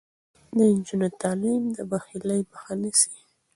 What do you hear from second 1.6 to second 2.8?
د بخیلۍ مخه